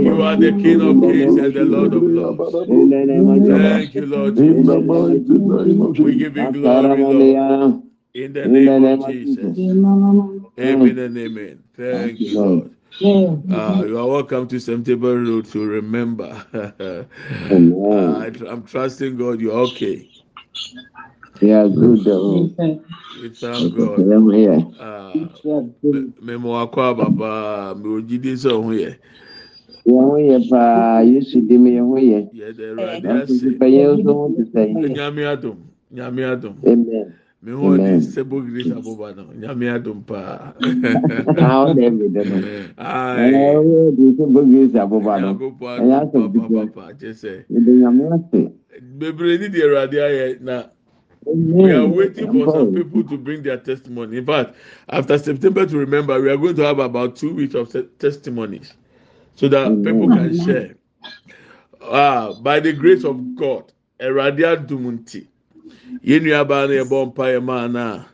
You 0.00 0.22
are 0.22 0.36
the 0.36 0.52
King 0.62 0.80
of 0.80 1.00
Kings 1.02 1.36
and 1.36 1.54
the 1.54 1.64
Lord 1.64 1.92
of 1.92 2.02
Lords. 2.02 2.52
Thank 3.60 3.94
you, 3.94 4.06
Lord 4.06 4.36
Jesus. 4.36 5.98
We 5.98 6.14
give 6.16 6.36
you 6.36 6.52
glory, 6.52 7.02
Lord. 7.04 7.82
In 8.14 8.32
the 8.32 8.48
name 8.48 8.84
of 8.84 9.06
Jesus. 9.06 9.58
Amen 10.58 10.98
and 10.98 11.18
amen. 11.18 11.62
Thank 11.76 12.20
you, 12.20 12.40
Lord. 12.40 12.70
Uh, 13.50 13.84
you 13.86 13.98
are 13.98 14.06
welcome 14.08 14.48
to 14.48 14.60
September 14.60 15.16
Road 15.20 15.46
to 15.46 15.66
remember. 15.66 16.44
uh, 16.54 17.04
I, 18.00 18.26
I'm 18.48 18.64
trusting 18.64 19.16
God 19.18 19.40
you're 19.40 19.54
okay. 19.70 20.08
Yeah, 21.40 21.68
good. 21.68 22.04
though. 22.04 22.50
We 23.14 23.30
thank 23.30 23.74
God. 23.74 24.10
I'm 24.12 24.32
here. 24.32 24.60
Uh, 24.78 25.30
memo 26.20 26.50
akɔ 26.62 26.80
aba 26.90 27.06
paa 27.18 27.74
mɛ 27.80 27.88
ogyidi 27.98 28.32
sɛ 28.42 28.50
ɔho 28.58 28.72
yɛ 28.82 28.90
ho 29.86 30.16
yɛ 30.28 30.38
paa, 30.50 31.00
Yesu 31.02 31.40
di 31.48 31.56
mi 31.58 31.70
yɛn 31.76 31.88
ho 31.88 31.96
yɛ. 31.96 32.20
yɛde 32.34 32.62
awurade 32.70 33.08
Nanso 33.08 33.22
ase 33.22 33.50
mpanyinfo 33.52 33.94
nso 33.98 34.10
ho 34.18 34.24
te 34.36 34.42
sɛ 34.52 34.62
yɛn. 34.74 34.96
nyame 34.96 35.22
adom 35.32 35.58
nyame 35.92 36.22
adom 36.32 36.56
Amen. 36.66 37.08
Me 37.42 37.52
ɔde 37.52 37.78
Amen. 37.78 38.00
sɛbo 38.02 38.40
grace 38.50 38.70
aboba 38.70 39.14
no 39.16 39.24
nyame 39.34 39.70
adom 39.70 40.04
paa 40.06 40.52
How 41.38 41.72
they 41.72 41.88
be 41.90 42.08
the 42.08 42.24
no. 42.24 42.36
Ɛɛ 42.78 43.96
di 43.96 44.12
sɛ 44.16 44.26
bogiri 44.32 44.68
sɛ 44.68 44.80
aboba 44.84 45.20
no. 45.20 45.34
Ɛyɛ 45.80 45.96
asɛm 46.02 46.32
kyɛ 46.98 47.12
sɛ 47.14 47.44
nyame 47.50 48.04
ase. 48.12 48.52
bebree 48.98 49.38
ni 49.38 49.48
deɛ 49.48 49.64
awurade 49.64 49.94
ayɛ 49.94 50.40
na. 50.42 50.64
We 51.24 51.72
are 51.72 51.86
waiting 51.86 52.32
for 52.32 52.50
some 52.52 52.72
people 52.72 53.04
to 53.04 53.18
bring 53.18 53.42
their 53.42 53.58
testimony. 53.58 54.18
In 54.18 54.26
fact 54.26 54.54
after 54.90 55.16
september 55.18 55.64
to 55.66 55.78
remember 55.78 56.20
we 56.20 56.30
are 56.30 56.36
going 56.36 56.56
to 56.56 56.62
have 56.64 56.78
about 56.80 57.16
two 57.16 57.34
weeks 57.34 57.54
of 57.54 57.74
testimonies 57.98 58.74
so 59.36 59.48
that 59.48 59.82
people 59.82 60.08
can 60.10 60.34
share. 60.34 60.74
Ah 61.82 62.34
by 62.34 62.60
the 62.60 62.74
grace 62.74 63.04
of 63.04 63.34
god 63.36 63.72
awurade 64.00 64.40
adom 64.44 64.84
nti 65.00 65.26
yɛn 66.04 66.22
nua 66.22 66.44
baa 66.48 66.66
no 66.66 66.72
yɛbɔ 66.72 67.06
mpa 67.08 67.24
yɛ 67.34 67.40
maa 67.42 67.66
na 67.68 68.04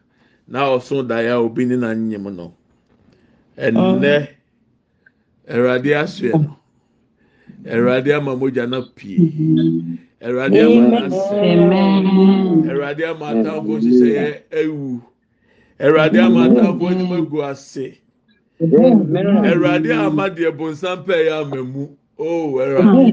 na 0.48 0.58
ɔso 0.74 1.02
daeɛ 1.06 1.30
a 1.32 1.40
obi 1.42 1.64
ne 1.66 1.76
na 1.76 1.92
nyim 1.94 2.26
no. 2.34 2.52
Ɛnɛ 3.58 4.28
awurade 5.48 5.90
asoɛ 6.02 6.32
no. 6.32 6.56
Awurade 7.66 8.10
ama 8.14 8.36
mogya 8.36 8.66
no 8.68 8.82
pie. 8.94 9.18
Awurade 10.22 10.58
ama 10.64 10.90
no 10.90 10.96
asɛ 11.06 11.36
awurade 12.70 13.02
ama 13.10 13.26
atamfo 13.32 13.72
nhyehyɛeɛ 13.80 14.42
awu 14.52 15.00
awurade 15.80 16.18
ama 16.18 16.40
atamfo 16.48 16.90
anim 16.90 17.12
agu 17.12 17.42
ase. 17.42 17.98
Awurade 18.60 19.90
ama 19.92 20.30
deɛ 20.30 20.50
bonsam 20.56 21.04
pɛɛ 21.04 21.22
yɛ 21.26 21.32
ama 21.42 21.62
mu. 21.62 21.88
Oh, 22.18 22.56
Eradi. 22.58 23.12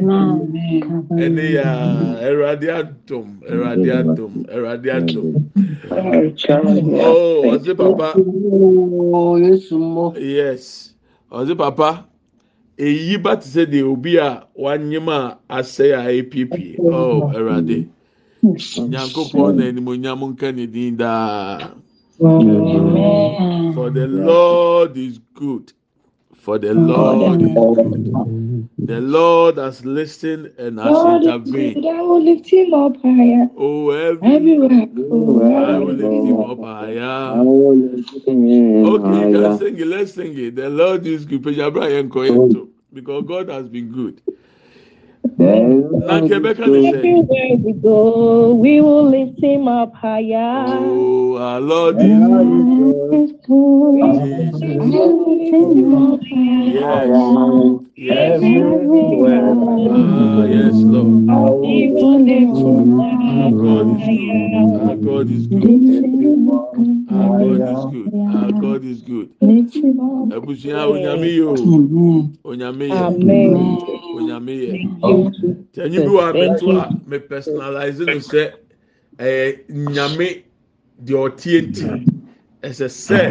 Eniya, 1.12 2.20
Eradi 2.24 2.68
Adum, 2.72 3.42
Eradi 3.44 3.90
Adum, 3.92 4.46
Eradi 4.48 4.90
Adum. 4.90 5.52
Oh, 5.92 7.44
Ozi 7.52 7.76
Papa. 7.76 8.14
Oh, 8.16 9.36
Yesu 9.36 10.16
Yes. 10.18 10.94
Ozi 11.32 11.56
Papa. 11.58 12.06
Èyí 12.78 13.18
bá 13.22 13.36
ti 13.38 13.48
sẹ́ 13.50 13.70
de 13.70 13.84
obi 13.84 14.18
a 14.18 14.48
wanyim 14.58 15.08
a 15.10 15.38
asẹ́ 15.50 15.94
a 15.94 16.10
app 16.10 16.34
oh 16.80 17.30
Eradi. 17.38 17.88
Nyankopɔn 18.44 19.56
na 19.56 19.64
enimonyam 19.70 20.22
nka 20.34 20.52
ne 20.56 20.66
din 20.66 20.98
daa. 20.98 21.70
For 22.18 23.90
the 23.92 24.08
Lord 24.08 24.98
is 24.98 25.20
good. 25.36 25.72
For 26.34 26.58
the 26.58 26.74
Lord 26.74 27.42
is 27.42 27.54
good. 27.54 28.12
The 28.86 29.00
Lord 29.00 29.58
has 29.58 29.86
listened 29.86 30.54
and 30.58 30.80
has 30.80 31.06
intervened. 31.06 31.86
I 31.86 32.02
will 32.02 32.22
lift 32.24 32.48
him 32.52 32.74
up 32.74 32.98
higher. 33.02 33.48
Oh, 33.58 33.90
every 33.92 34.36
Everywhere 34.36 34.88
I 35.58 35.76
I 35.76 35.80
will 35.80 35.94
lift 35.96 36.24
him 36.26 36.42
up 36.44 36.60
higher. 36.60 37.42
Okay, 38.86 39.20
you 39.22 39.30
can 39.32 39.52
sing 39.58 39.80
it. 39.80 39.88
Let's 39.88 40.14
sing 40.14 40.38
it. 40.38 40.56
The 40.56 40.70
Lord 40.70 41.06
is 41.08 41.26
good. 41.26 41.42
Peja 41.44 41.72
Brian 41.74 42.10
Koyento. 42.10 42.70
Because 42.94 43.24
God 43.26 43.50
has 43.50 43.68
been 43.70 43.90
good. 43.92 44.22
Na 45.38 46.20
Quebec 46.22 46.60
Everywhere 46.60 47.56
we 47.64 47.74
go, 47.74 48.54
we 48.56 48.82
will 48.82 49.06
lift 49.10 49.40
him 49.42 49.68
up 49.68 49.96
higher. 49.96 50.68
Oh, 50.68 51.38
our 51.38 51.62
Lord 51.62 52.02
is 52.02 52.10
Yes. 52.12 53.32
Yes, 54.04 54.62
Lord. 54.64 55.16
We 56.70 56.80
will 56.84 57.00
lift 57.00 57.14
him 57.14 57.83
Yes, 57.96 58.42
everywhere. 58.42 59.62
Ah, 59.92 60.46
yes, 60.46 60.74
Lord. 60.74 61.14
Our 61.30 61.54
God 64.98 65.32
is 65.32 65.48
good. 65.48 65.76
Our 67.12 67.30
God 67.38 67.62
is 67.62 67.86
good. 67.86 68.14
Our 68.34 68.52
God 68.52 68.84
is 68.84 69.02
good. 69.02 69.30
Abusua 70.32 70.88
onyame 70.90 71.28
yi 71.28 71.42
o. 71.42 71.78
Onyame 72.46 72.88
yɛ. 72.90 73.14
Onyame 74.18 74.54
yɛ. 74.64 74.74
Tẹ̀yìn 75.74 76.04
bi 76.06 76.10
wà 76.10 76.34
mẹ́tọ́ 76.34 76.82
a 76.82 76.96
mi 77.08 77.20
personalize 77.20 78.00
no 78.08 78.18
sɛ 78.20 78.54
ɛyɛ 79.20 79.60
nyame 79.70 80.44
deɛ 81.06 81.18
ɔtie 81.26 81.62
nti 81.62 81.88
ɛsɛ 82.64 82.88
sɛ 82.90 83.22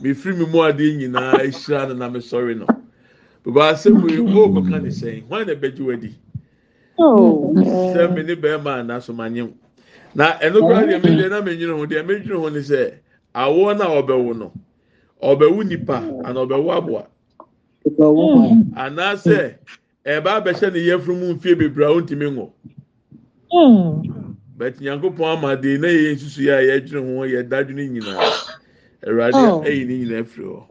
mefiri 0.00 0.36
mi 0.38 0.46
mu 0.46 0.58
adeɛ 0.62 0.96
nyinaa 0.98 1.42
ehyira 1.44 1.88
no 1.88 1.94
na 1.94 2.08
mi 2.10 2.20
sɔre 2.20 2.56
no. 2.58 2.70
Asɛm 3.46 4.08
yi 4.10 4.18
o 4.20 4.48
kɔka 4.48 4.82
ne 4.82 4.88
sɛn 4.90 5.22
hwan 5.28 5.46
na 5.46 5.54
ɛbɛgye 5.54 5.80
wadi? 5.86 6.14
Oh. 6.98 7.52
Sɛ 7.54 8.14
mi 8.14 8.22
ne 8.22 8.34
bɛrima 8.34 8.80
anaso 8.80 9.12
ma 9.14 9.28
nye 9.28 9.42
mu. 9.42 9.52
Na 10.14 10.38
ɛno 10.38 10.60
koraa 10.60 10.86
deɛ 10.86 11.02
mi 11.02 11.10
deɛ 11.16 11.28
na 11.30 11.76
ho 11.76 11.86
deɛ 11.86 12.06
mi 12.06 12.14
dwere 12.20 12.38
ho 12.40 12.48
ne 12.48 12.60
sɛ 12.60 12.94
awoɔ 13.34 13.76
na 13.78 13.84
ɔbɛwo 13.86 14.36
no 14.38 14.52
ɔbɛwo 15.22 15.66
nipa 15.66 15.96
ana 16.24 16.40
ɔbɛwo 16.46 16.72
aboa. 16.76 17.06
anaasɛ 18.76 19.54
ɛba 20.06 20.30
abɛhyɛ 20.40 20.72
ne 20.72 20.80
yɛfunu 20.88 21.20
mu 21.20 21.34
mfie 21.34 21.54
bebree 21.58 21.84
a 21.84 21.90
ɔntumi 21.90 22.26
ŋɔ 22.32 22.46
bɛt 24.58 24.80
nyankopɔn 24.80 25.36
ama 25.36 25.56
de 25.56 25.78
na 25.78 25.88
yɛ 25.88 26.14
nsusu 26.14 26.40
yɛ 26.48 26.52
a 26.58 26.62
yɛdwene 26.80 27.16
ho 27.16 27.22
yɛ 27.26 27.48
dadwene 27.48 27.88
nyinaa 27.92 28.32
awurade 29.06 29.36
ɛyi 29.68 29.86
ne 29.86 29.94
nyinaa 30.04 30.24
firi 30.24 30.46
hɔ 30.48 30.62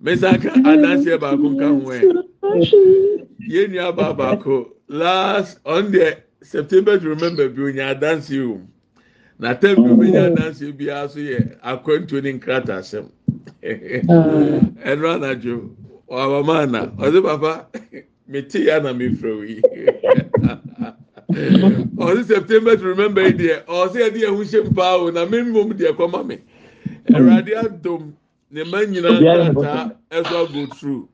mesaka 0.00 0.48
adanseɛ 0.70 1.18
baako 1.20 1.46
nka 1.52 1.66
ho 1.68 1.90
ɛ 1.92 2.00
yɛn 3.48 3.70
nua 3.72 3.92
baa 3.96 4.12
baako 4.14 4.54
last 4.88 5.58
ɔn 5.64 5.90
deɛ 5.92 6.16
september 6.42 6.98
to 6.98 7.08
remember 7.08 7.48
bi 7.48 7.62
onya 7.62 7.94
adanseɛ 7.94 8.46
o 8.54 8.60
na 9.38 9.54
tam 9.54 9.74
bi 9.76 9.90
omenya 9.90 10.30
adanseɛ 10.30 10.72
biara 10.78 11.08
so 11.08 11.18
yɛ 11.18 11.58
akwantuo 11.62 12.22
ne 12.22 12.32
nkrata 12.32 12.78
asɛm 12.78 13.06
ɛno 14.88 15.06
anadwo 15.14 15.70
ɔabamaana 16.08 16.96
ɔde 16.96 17.22
papa? 17.22 17.66
mete 18.28 18.64
ya 18.64 18.80
na 18.80 18.92
mefrɛ 18.92 19.36
wo 19.36 19.42
yi 19.42 19.60
ɔde 21.98 22.24
september 22.24 22.76
to 22.76 22.84
remember 22.84 23.22
yi 23.22 23.32
deɛ 23.32 23.64
ɔsɛ 23.66 23.98
yɛde 24.04 24.18
yɛn 24.22 24.36
ho 24.36 24.42
hyɛ 24.44 24.70
mpaa 24.70 24.96
o 25.00 25.10
na 25.10 25.24
mmom 25.26 25.72
deɛ 25.72 25.96
kɔma 25.96 26.26
me 26.26 26.38
awurade 27.14 27.52
adom 27.56 28.12
ne 28.50 28.64
mma 28.64 28.78
nyinaa 28.86 29.20
nkrataa 29.20 29.92
ɛso 30.10 30.36
ago 30.48 30.66
through. 30.74 31.08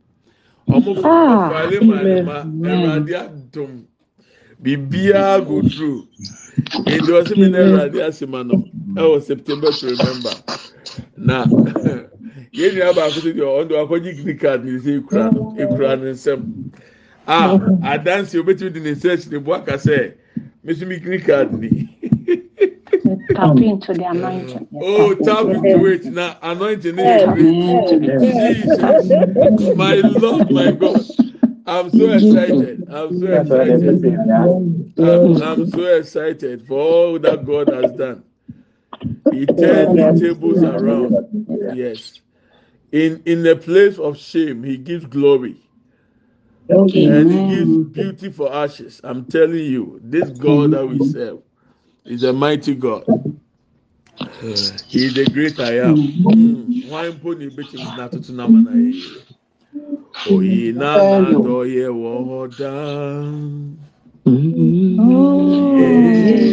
Ɔmo 0.69 1.01
Ah, 1.05 1.51
ɔfaale 1.51 1.79
ma 1.87 2.03
ne 2.03 2.23
ma 2.23 2.37
awurade 2.43 3.15
adom 3.15 3.85
biribiara 4.63 5.45
go 5.47 5.63
through. 5.63 6.07
Nti 6.87 7.11
ɔsɛ 7.11 7.37
mi 7.39 7.49
na 7.51 7.59
awurade 7.59 7.99
asema 8.07 8.47
no. 8.47 8.65
Ɛwɔ 8.97 9.23
september 9.23 9.71
to 9.73 9.87
remember. 9.87 10.35
Na 11.17 11.45
yɛn 12.53 12.75
nua 12.75 12.95
baako 12.95 13.21
so 13.21 13.33
deɛ 13.33 13.47
ɔno 13.69 13.75
akɔgye 13.87 14.23
green 14.23 14.39
card 14.39 14.65
ne 14.65 14.79
sɛ 14.79 15.01
ekura 15.03 15.33
no 15.33 15.41
ah. 15.59 15.63
ekura 15.63 15.97
ne 16.01 16.11
nsam 16.13 16.41
a 17.27 17.59
adansi 17.83 18.39
obetumi 18.39 18.73
di 18.73 18.81
ne 18.81 18.91
akyi 18.91 19.31
ne 19.31 19.39
bu 19.39 19.55
aka 19.55 19.75
sɛ 19.75 20.13
mesu 20.65 20.87
mi 20.87 20.99
green 20.99 21.21
card 21.21 21.53
ni. 21.59 21.89
Tap 23.35 23.57
into 23.59 23.93
the 23.93 24.05
anointing. 24.05 24.69
oh 24.81 25.15
tap 25.15 25.47
into 25.47 25.87
it 25.87 26.05
na 26.05 26.35
anointing 26.43 26.97
yɛ 26.97 28.21
jesus. 28.21 29.77
My 29.77 29.95
lord 29.95 30.51
my 30.51 30.71
god. 30.73 31.01
I'm 31.67 31.91
so 31.91 32.11
excited. 32.13 32.87
I'm 32.91 33.19
so 33.19 33.27
excited. 33.27 34.05
i'm, 34.99 35.43
I'm 35.43 35.71
so 35.71 35.85
excited 35.97 36.67
for 36.67 36.79
all 36.79 37.19
that 37.21 37.47
god 37.47 37.69
has 37.69 37.93
done. 37.93 38.23
He 39.33 39.47
turned 39.47 39.99
the 39.99 40.19
tables 40.21 40.63
around. 40.63 41.17
Yes. 41.75 42.21
In 42.93 43.23
in 43.25 43.47
a 43.47 43.57
place 43.57 43.99
of 43.99 44.19
shame 44.19 44.63
he 44.63 44.77
gives 44.77 45.07
glory 45.07 45.64
and 47.05 47.31
he 47.33 47.41
gives 47.41 47.79
beauty 47.79 48.31
for 48.31 48.53
ashes. 48.55 49.01
I'm 49.05 49.27
telling 49.27 49.65
you, 49.65 50.01
this 50.03 50.31
God 50.31 50.73
that 50.73 50.87
we 50.87 51.01
serve 51.01 51.41
is 52.07 52.25
a 52.25 52.33
mighty 52.33 52.75
God. 52.75 53.07
He 54.87 55.07
is 55.07 55.15
the 55.15 55.27
great 55.27 55.61
I 55.61 55.79
am. 55.81 56.09
Mm. 56.43 56.75
Why 56.81 57.11
pony 57.13 57.51
bitching 57.51 57.95
not 57.95 58.13
to 58.15 58.21
namana? 58.33 58.83
Oh, 60.25 60.41
ye 60.41 60.73
na 60.73 61.03
na 61.03 61.35
do 61.35 61.65
ye 61.65 61.89
wo 61.89 62.47
down. 62.49 63.79
Na 65.07 66.44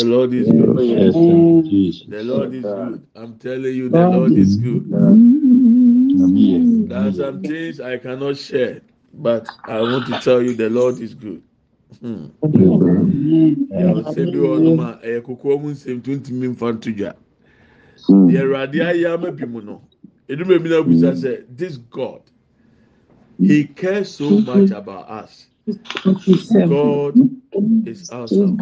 the 0.00 0.06
lord 0.06 0.34
is 0.34 0.46
good. 0.48 0.80
Yes, 0.80 1.14
thank 1.14 1.66
you, 1.66 1.70
Jesus. 1.70 2.06
The 2.08 2.22
Lord 2.24 2.54
is 2.54 2.62
good. 2.64 3.06
I'm 3.16 3.38
telling 3.38 3.74
you, 3.74 3.88
the 3.88 4.06
Lord 4.08 4.32
is 4.32 4.56
good. 4.56 4.90
There 6.88 6.98
are 6.98 7.12
some 7.12 7.42
things 7.42 7.80
I 7.80 7.98
cannot 7.98 8.36
share, 8.36 8.82
but 9.14 9.48
I 9.66 9.80
want 9.82 10.06
to 10.06 10.18
tell 10.20 10.42
you, 10.42 10.54
the 10.54 10.70
Lord 10.70 11.00
is 11.00 11.14
good. 11.14 11.42
Hmm. 12.00 12.26
Yàwó 13.80 14.02
sẹ́bi 14.14 14.38
ọ̀nùm 14.38 14.80
a 14.80 14.98
ẹ̀yẹ 15.06 15.20
kókó 15.26 15.46
ọ̀mù 15.56 15.68
nsèm 15.74 15.98
tó 16.04 16.10
ntìmí 16.18 16.46
nfa 16.52 16.66
ntò 16.74 16.90
dwa. 16.98 17.10
Mm. 18.08 18.28
Deɛ 18.28 18.40
Awurade 18.42 18.78
ayé 18.88 19.06
ama 19.14 19.30
bi 19.30 19.44
mu 19.46 19.60
no, 19.60 19.82
edum 20.28 20.50
ebi 20.52 20.68
na 20.68 20.82
busa 20.82 21.12
sɛ, 21.22 21.44
this 21.56 21.76
God, 21.76 22.22
he 23.40 23.64
cares 23.64 24.08
so 24.14 24.30
much 24.30 24.70
about 24.70 25.08
us. 25.10 25.46
God 26.68 27.16
is 27.86 28.10
awesome. 28.10 28.56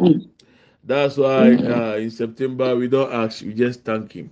That's 0.88 1.18
why 1.18 1.56
uh, 1.58 1.96
in 1.98 2.10
September 2.10 2.74
we 2.74 2.88
don't 2.88 3.12
ask, 3.12 3.42
we 3.44 3.54
just 3.54 3.84
thank 3.84 4.12
Him. 4.14 4.30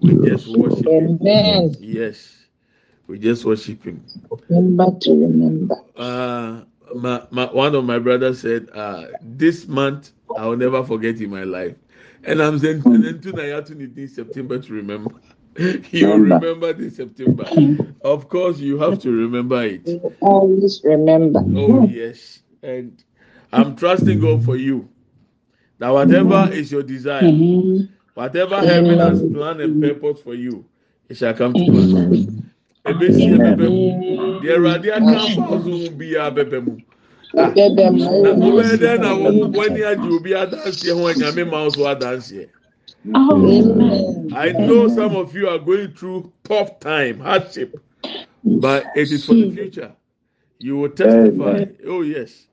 We 0.00 0.16
just 0.16 0.46
worship 0.46 0.98
Him. 1.00 1.18
Amen. 1.20 1.76
Yes, 1.78 2.36
we 3.08 3.18
just 3.18 3.44
worship 3.44 3.84
Him. 3.84 4.04
Remember 4.48 4.98
to 5.00 5.10
remember. 5.12 5.76
Uh, 5.96 6.62
my, 6.94 7.24
my, 7.32 7.46
one 7.46 7.74
of 7.74 7.84
my 7.84 7.98
brothers 7.98 8.40
said, 8.42 8.68
uh, 8.72 9.06
This 9.20 9.66
month 9.66 10.12
I 10.36 10.46
will 10.46 10.56
never 10.56 10.84
forget 10.84 11.20
in 11.20 11.30
my 11.30 11.42
life. 11.44 11.76
And 12.24 12.40
I'm 12.40 12.60
saying, 12.60 12.86
and 12.92 13.02
then 13.04 13.20
tonight 13.20 13.56
I 13.56 13.60
to 13.62 13.74
need 13.74 13.96
this 13.96 14.14
September 14.14 14.60
to 14.60 14.72
remember. 14.74 15.16
you 15.56 16.12
Remember. 16.12 16.40
remember 16.40 16.72
this 16.72 16.96
September. 16.96 17.52
Of 18.02 18.28
course, 18.28 18.60
you 18.60 18.78
have 18.78 19.00
to 19.00 19.10
remember 19.10 19.62
it. 19.64 19.82
We 19.84 20.00
always 20.20 20.82
remember. 20.84 21.40
Oh, 21.54 21.80
yes. 21.80 22.40
And 22.62 23.02
I'm 23.52 23.76
trusting 23.76 24.20
God 24.20 24.44
for 24.44 24.56
you. 24.56 24.88
That 25.78 25.90
whatever 25.90 26.48
is 26.52 26.72
your 26.72 26.82
desire, 26.84 27.38
whatever 28.14 28.62
heaven 28.62 29.00
has 29.00 29.22
planned 29.22 29.60
and 29.60 29.80
purpose 29.80 30.20
for 30.22 30.34
you, 30.34 30.66
it 31.08 31.16
shall 31.18 31.34
come 31.34 31.56
to 31.56 31.66
pass. 31.66 31.94
Ebesi 32.86 33.30
ebebe 33.34 33.70
mu. 33.72 33.94
Awurade 34.42 34.90
aka 34.92 35.16
afa 35.28 35.58
mu 35.64 35.90
mu. 36.64 36.78
Na 37.32 37.50
agye 40.64 40.92
obi 40.92 41.24
ho 43.28 43.64
ma. 43.74 43.98
I 44.32 44.52
know 44.52 44.88
some 44.88 45.16
of 45.16 45.34
you 45.34 45.48
are 45.48 45.58
going 45.58 45.92
through 45.94 46.32
tough 46.44 46.80
time, 46.80 47.20
hardship, 47.20 47.80
but 48.60 48.90
it 48.94 49.12
is 49.12 49.24
for 49.24 49.36
the 49.36 49.46
future. 49.46 49.92
You 50.60 50.76
will 50.78 50.90
testify. 50.90 51.66
Oh 51.86 52.02
yes. 52.02 52.46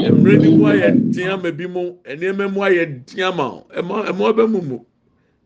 Mmerɛ 0.00 0.40
ni 0.42 0.50
mu 0.50 0.64
ayɛ 0.64 1.10
tea 1.12 1.36
ma 1.36 1.50
bi 1.52 1.66
mu, 1.66 1.98
nneɛma 2.04 2.52
mu 2.52 2.60
ayɛ 2.62 3.06
tea 3.06 3.30
ma 3.32 3.48
wo. 3.54 3.66
Ɛma 3.74 4.06
ɛma 4.08 4.32
ɔbɛ 4.32 4.50
mu 4.50 4.62
mu. 4.62 4.78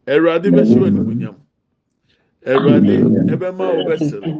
Awurade 0.07 0.51
bɛhyɛ 0.55 0.79
wo 0.81 0.87
animuonyam. 0.91 1.37
Awurade 2.47 3.11
ɛbɛma 3.29 3.75
wo 3.75 3.83
bɛsere. 3.83 4.39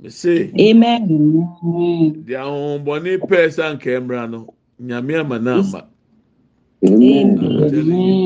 Mese, 0.00 0.54
Amen. 0.60 1.46
deɛ 2.26 2.38
ahohombɔne 2.40 3.18
pɛɛ 3.26 3.46
sɛ 3.56 3.64
anka 3.72 3.90
mmra 4.00 4.30
no, 4.30 4.50
nyame 4.82 5.20
ama 5.20 5.38
na 5.38 5.60
ama. 5.60 5.88
Amen. 6.84 7.38
I'm 7.42 7.66
telling 7.66 8.00
you. 8.00 8.22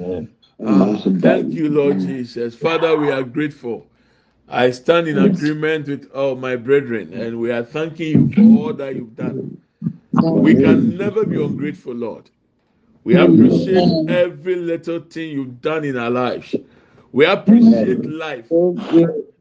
Amen. 0.00 0.30
Ah, 0.64 1.02
thank 1.20 1.54
you, 1.54 1.70
Lord 1.70 2.00
Jesus. 2.00 2.54
Father, 2.56 2.96
we 2.98 3.10
are 3.10 3.24
grateful. 3.24 3.86
I 4.52 4.70
stand 4.70 5.08
in 5.08 5.18
agreement 5.18 5.88
with 5.88 6.10
all 6.14 6.36
my 6.36 6.56
brethren, 6.56 7.12
and 7.14 7.40
we 7.40 7.50
are 7.50 7.64
thanking 7.64 8.30
you 8.30 8.54
for 8.56 8.66
all 8.66 8.72
that 8.74 8.94
you've 8.94 9.16
done. 9.16 9.56
We 10.12 10.54
can 10.54 10.98
never 10.98 11.24
be 11.24 11.42
ungrateful, 11.42 11.94
Lord. 11.94 12.28
We 13.04 13.14
appreciate 13.16 14.10
every 14.10 14.56
little 14.56 15.00
thing 15.00 15.30
you've 15.30 15.62
done 15.62 15.84
in 15.84 15.96
our 15.96 16.10
lives. 16.10 16.54
We 17.12 17.24
appreciate 17.24 18.04
life. 18.04 18.48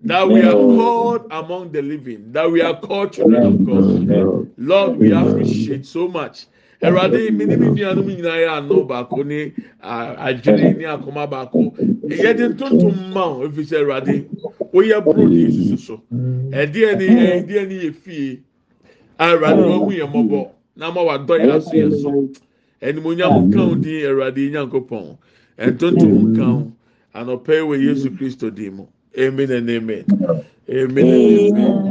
That 0.03 0.27
we 0.27 0.41
are 0.41 0.53
called 0.53 1.27
among 1.29 1.73
the 1.73 1.81
living, 1.81 2.31
that 2.31 2.49
we 2.49 2.61
are 2.61 2.79
called 2.79 3.13
children 3.13 3.43
of 3.45 3.65
God. 3.65 4.49
Lord, 4.57 4.97
we 4.97 5.11
appreciate 5.11 5.85
so 5.85 6.07
much. 6.07 6.47
Ẹwurade 6.81 7.31
mi 7.37 7.45
ni 7.45 7.55
mi 7.57 7.69
nuanum 7.71 8.07
nyinaa 8.07 8.37
yɛ 8.43 8.49
ano 8.57 8.83
baako 8.83 9.23
ne 9.25 9.53
adwene 9.81 10.77
ne 10.77 10.85
akoma 10.85 11.27
baako. 11.27 11.73
Yɛde 12.09 12.49
ntontom 12.53 12.95
ma 13.13 13.25
o 13.25 13.45
efi 13.47 13.61
sɛ 13.63 13.77
ẹwurade 13.83 14.25
woyɛ 14.73 14.97
buro 15.07 15.27
ne 15.29 15.45
esusu 15.47 15.77
so. 15.77 16.01
Ɛdeɛ 16.51 16.97
ni 16.97 17.07
ɛdeɛ 17.07 17.67
ni 17.67 17.75
yɛ 17.85 17.93
fie. 17.93 18.41
A 19.19 19.25
ẹwurade 19.35 19.61
wɔn 19.63 19.83
hu 19.85 19.91
yɛ 19.91 20.05
mɔbɔ 20.11 20.49
n'ama 20.77 21.03
wa 21.03 21.17
dɔ 21.17 21.35
yɛ 21.45 21.51
aso 21.55 21.75
yɛ 21.77 21.93
so. 21.93 22.17
Ɛnumonyam 22.81 23.49
kan 23.51 23.61
o 23.71 23.75
din 23.75 24.01
ẹwurade 24.05 24.51
nyanko 24.51 24.81
pɔn. 24.87 25.17
Ɛntontom 25.59 26.33
kan. 26.35 26.73
Anɔpɛ 27.13 27.61
wɔ 27.67 27.75
Yesu 27.83 28.09
Kristo 28.11 28.49
din 28.53 28.75
mu. 28.75 28.85
Amen 29.19 29.51
and 29.51 29.69
amen. 29.69 30.05
Amen 30.69 31.09
and 31.09 31.29
amen. 31.29 31.81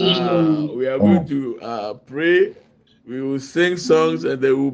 Uh, 0.00 0.66
we 0.74 0.86
are 0.86 0.98
going 0.98 1.26
to 1.26 1.60
uh, 1.60 1.94
pray. 1.94 2.54
We 3.06 3.20
will 3.20 3.40
sing 3.40 3.76
songs 3.76 4.24
and 4.24 4.40
then 4.40 4.56
we'll 4.58 4.70